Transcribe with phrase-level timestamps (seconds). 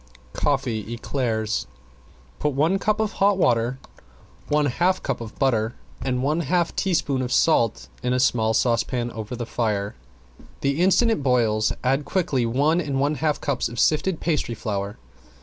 [0.33, 1.67] ~COFFEE ECLAIRS~
[2.39, 3.77] Put one cup of hot water,
[4.47, 9.11] one half cup of butter and one half teaspoon of salt in a small saucepan
[9.11, 9.93] over the fire.
[10.61, 14.97] The instant it boils add quickly one and one half cups of sifted pastry flour.